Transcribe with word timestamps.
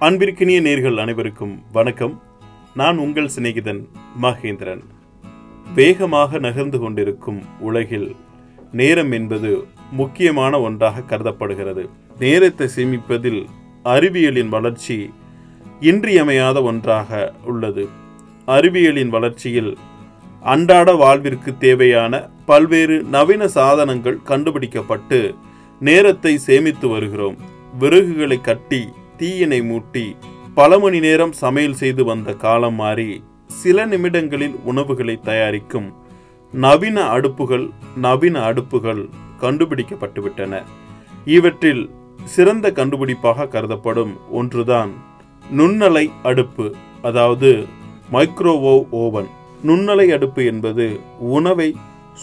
அன்பிற்கினிய 0.00 0.58
நேர்கள் 0.60 1.00
அனைவருக்கும் 1.00 1.62
வணக்கம். 1.72 2.22
நான் 2.74 2.98
உங்கள் 2.98 3.30
சிநேகிதன் 3.36 3.80
மகேந்திரன். 4.22 4.82
வேகமாக 5.74 6.38
நகர்ந்து 6.38 6.78
கொண்டிருக்கும் 6.78 7.42
உலகில் 7.60 8.16
நேரம் 8.72 9.12
என்பது 9.12 9.64
முக்கியமான 9.92 10.60
ஒன்றாக 10.60 11.00
கருதப்படுகிறது. 11.00 11.88
நேரத்தை 12.18 12.68
சேமிப்பதில் 12.76 13.46
அறிவியலின் 13.84 14.48
வளர்ச்சி 14.48 15.10
இன்றியமையாத 15.80 16.62
ஒன்றாக 16.62 17.34
உள்ளது. 17.44 17.88
அறிவியலின் 18.46 19.08
வளர்ச்சியில் 19.08 19.76
அன்றாட 20.40 20.92
வாழ்விற்கு 20.92 21.56
தேவையான 21.56 22.28
பல்வேறு 22.46 23.02
நவீன 23.02 23.48
சாதனங்கள் 23.48 24.22
கண்டுபிடிக்கப்பட்டு 24.22 25.34
நேரத்தை 25.80 26.36
சேமித்து 26.38 26.88
வருகிறோம். 26.88 27.36
விறகுகளை 27.80 28.40
கட்டி 28.40 28.88
தீயினை 29.18 29.60
மூட்டி 29.70 30.16
பல 30.54 30.78
மணி 30.78 30.98
நேரம் 31.00 31.32
சமையல் 31.32 31.74
செய்து 31.74 32.04
வந்த 32.04 32.32
காலம் 32.32 32.74
மாறி 32.74 33.22
சில 33.46 33.86
நிமிடங்களில் 33.86 34.56
உணவுகளை 34.64 35.20
தயாரிக்கும் 35.22 35.88
நவீன 36.52 36.98
அடுப்புகள் 37.12 37.70
நவீன 37.96 38.52
அடுப்புகள் 38.52 39.02
கண்டுபிடிக்கப்பட்டுவிட்டன. 39.40 40.62
இவற்றில் 41.24 41.90
சிறந்த 42.24 42.70
கண்டுபிடிப்பாக 42.70 43.48
கருதப்படும் 43.48 44.12
ஒன்றுதான் 44.30 44.90
நுண்ணலை 45.58 46.10
அடுப்பு 46.22 46.74
அதாவது 47.02 47.66
மைக்ரோவோவ் 48.12 48.86
ஓவன். 48.90 49.28
நுண்ணலை 49.66 50.06
அடுப்பு 50.08 50.44
என்பது 50.44 51.00
உணவை 51.18 51.76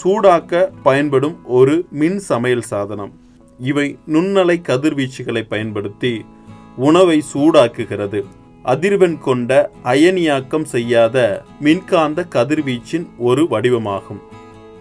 சூடாக்க 0.04 0.70
பயன்படும் 0.84 1.38
ஒரு 1.46 1.86
மின் 1.92 2.20
சமையல் 2.20 2.68
சாதனம். 2.72 3.14
இவை 3.60 3.98
நுண்ணலை 4.08 4.58
கதிர்வீச்சுகளை 4.62 5.44
பயன்படுத்தி 5.50 6.26
உணவை 6.76 7.24
சூடாக்குகிறது. 7.34 8.24
அதிர்வெண் 8.66 9.18
கொண்ட 9.18 9.72
அயனியாக்கம் 9.84 10.64
செய்யாத 10.64 11.44
மின்காந்த 11.60 12.26
கதிர்வீச்சின் 12.30 13.06
ஒரு 13.18 13.44
வடிவமாகும். 13.44 14.22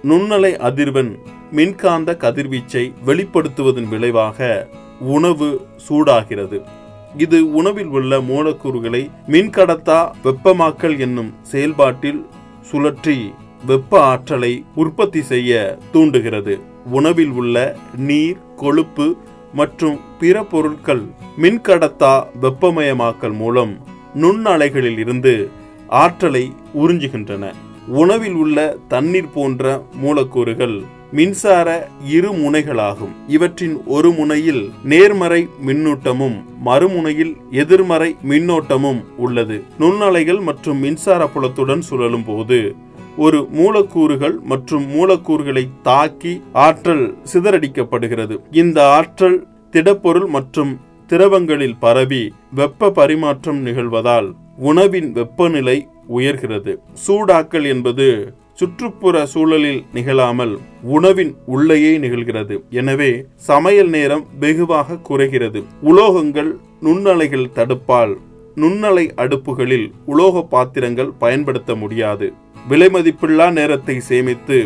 நுண்ணலை 0.02 0.56
அதிர்வெண் 0.56 1.16
மின்காந்த 1.50 2.16
கதிர்வீச்சை 2.16 2.92
வெளிப்படுத்துவதன் 3.06 3.88
விளைவாக 3.88 4.68
உணவு 5.00 5.66
சூடாகிறது. 5.88 6.60
இது 7.16 7.52
உணவில் 7.52 7.86
உள்ள 7.86 8.20
மூலக்கூறுகளை 8.20 9.10
மின்கடத்தா 9.28 10.10
வெப்பமாக்கல் 10.24 10.98
என்னும் 10.98 11.34
செயல்பாட்டில் 11.42 12.26
சுழற்றி 12.72 13.34
வெப்ப 13.66 14.00
ஆற்றலை 14.00 14.64
உற்பத்தி 14.74 15.22
செய்ய 15.22 15.78
தூண்டுகிறது. 15.92 16.60
உணவில் 16.90 17.30
உள்ள 17.30 17.76
நீர் 17.96 18.36
கொழுப்பு 18.56 19.16
மற்றும் 19.54 20.00
பிற 20.20 20.44
பொருட்கள் 20.44 21.02
மின்கடத்தா 21.42 22.12
வெப்பமயமாக்கல் 22.42 23.36
மூலம் 23.42 23.72
நுண்ணலைகளில் 24.22 24.98
இருந்து 24.98 25.34
ஆற்றலை 25.88 26.52
உறிஞ்சுகின்றன. 26.74 27.52
உணவில் 27.86 28.36
உள்ள 28.42 28.76
தண்ணீர் 28.88 29.32
போன்ற 29.34 29.82
மூலக்கூறுகள் 29.94 30.76
மின்சார 31.12 31.68
இரு 32.04 32.30
முனைகளாகும். 32.32 33.12
இவற்றின் 33.28 33.74
ஒரு 33.86 34.10
முனையில் 34.12 34.62
நேர்மறை 34.84 35.48
மின்னூட்டமும் 35.66 36.38
மறுமுனையில் 36.64 37.34
எதிர்மறை 37.50 38.16
மின்னோட்டமும் 38.28 39.02
உள்ளது. 39.16 39.62
நுண்ணலைகள் 39.80 40.40
மற்றும் 40.40 40.78
மின்சார 40.78 41.26
புலத்துடன் 41.26 41.84
சுழலும் 41.90 42.24
போது 42.24 42.58
ஒரு 43.16 43.48
மூலக்கூறுகள் 43.50 44.38
மற்றும் 44.40 44.86
மூலக்கூறுகளை 44.88 45.68
தாக்கி 45.82 46.42
ஆற்றல் 46.52 47.14
சிதறடிக்கப்படுகிறது. 47.32 48.36
இந்த 48.50 48.88
ஆற்றல் 48.88 49.46
திடப்பொருள் 49.70 50.26
மற்றும் 50.26 50.80
திரவங்களில் 51.06 51.76
பரவி 51.78 52.32
வெப்ப 52.54 52.90
பரிமாற்றம் 52.90 53.66
நிகழ்வதால் 53.66 54.34
உணவின் 54.58 55.12
வெப்பநிலை 55.12 55.88
உயர்கிறது. 56.08 56.78
சூடாக்கல் 57.06 57.66
என்பது 57.66 58.34
சுற்றுப்புற 58.54 59.26
சூழலில் 59.26 59.84
நிகழாமல் 59.92 60.58
உணவின் 60.82 61.34
உள்ளேயே 61.46 61.98
நிகழ்கிறது. 61.98 62.64
எனவே 62.70 63.24
சமையல் 63.34 63.88
நேரம் 63.88 64.26
வெகுவாக 64.38 64.96
குறைகிறது. 64.96 65.62
உலோகங்கள் 65.82 66.56
நுண்ணலைகள் 66.82 67.50
தடுப்பால் 67.54 68.14
நுண்ணலை 68.56 69.10
அடுப்புகளில் 69.16 69.92
உலோக 70.06 70.42
பாத்திரங்கள் 70.42 71.12
பயன்படுத்த 71.18 71.74
முடியாது. 71.74 72.32
விலைமதிப்பில்லா 72.70 73.46
நேரத்தை 73.58 73.96
சேமித்து 74.08 74.58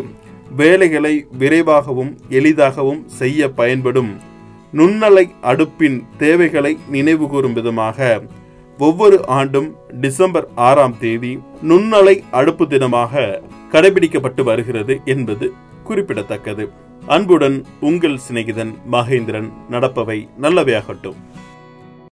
வேலைகளை 0.61 1.15
விரைவாகவும் 1.41 2.13
எளிதாகவும் 2.39 3.03
செய்ய 3.21 3.49
பயன்படும். 3.61 4.11
நுண்ணலை 4.79 5.25
அடுப்பின் 5.51 5.99
தேவைகளை 6.23 6.73
நினைவுகூரும் 6.95 7.57
விதமாக 7.59 8.09
ஒவ்வொரு 8.79 9.19
ஆண்டும் 9.39 9.69
டிசம்பர் 10.01 10.47
ஆறாம் 10.69 10.97
தேதி 10.99 11.33
நுண்ணலை 11.71 12.17
அடுப்பு 12.31 12.65
தினமாக 12.67 13.25
கடைபிடிக்கப்பட்டு 13.73 14.43
வருகிறது 14.51 14.97
என்பது 15.15 15.47
குறிப்பிடத்தக்கது. 15.89 16.67
அன்புடன் 17.17 17.57
உங்கள் 17.81 18.19
சிநேகிதன் 18.27 18.73
மகேந்திரன் 18.93 19.51
நடப்பவை 19.71 20.19
நல்லவையாகட்டும். 20.41 21.19